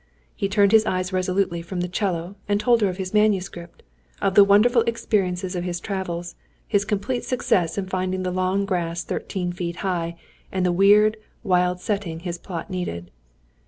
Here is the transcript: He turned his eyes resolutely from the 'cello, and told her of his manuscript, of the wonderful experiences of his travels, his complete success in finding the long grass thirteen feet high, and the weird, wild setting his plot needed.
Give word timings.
He 0.35 0.49
turned 0.49 0.71
his 0.71 0.87
eyes 0.87 1.13
resolutely 1.13 1.61
from 1.61 1.81
the 1.81 1.87
'cello, 1.87 2.33
and 2.49 2.59
told 2.59 2.81
her 2.81 2.89
of 2.89 2.97
his 2.97 3.13
manuscript, 3.13 3.83
of 4.19 4.33
the 4.33 4.43
wonderful 4.43 4.81
experiences 4.87 5.55
of 5.55 5.63
his 5.63 5.79
travels, 5.79 6.33
his 6.67 6.85
complete 6.85 7.23
success 7.23 7.77
in 7.77 7.85
finding 7.85 8.23
the 8.23 8.31
long 8.31 8.65
grass 8.65 9.03
thirteen 9.03 9.51
feet 9.53 9.75
high, 9.85 10.17
and 10.51 10.65
the 10.65 10.71
weird, 10.71 11.17
wild 11.43 11.81
setting 11.81 12.21
his 12.21 12.39
plot 12.39 12.71
needed. 12.71 13.11